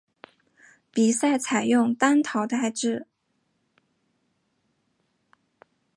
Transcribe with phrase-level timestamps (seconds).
[0.89, 3.05] 比赛采用单淘汰制。